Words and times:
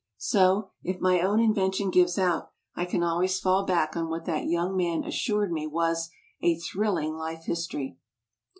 So, 0.17 0.71
if 0.81 0.99
my 0.99 1.19
own 1.21 1.39
invention 1.39 1.91
gives 1.91 2.17
out, 2.17 2.49
I 2.73 2.85
can 2.85 3.03
always 3.03 3.39
fall 3.39 3.65
back 3.67 3.95
on 3.95 4.09
what 4.09 4.25
that 4.25 4.47
young 4.47 4.75
man 4.75 5.03
assured 5.03 5.51
me 5.51 5.67
was 5.67 6.09
"a 6.41 6.55
thrill 6.57 6.97
ing 6.97 7.13
life 7.17 7.43
history!" 7.45 7.97